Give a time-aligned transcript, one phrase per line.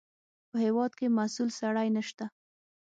[0.49, 2.25] په هېواد کې مسوول سړی نشته.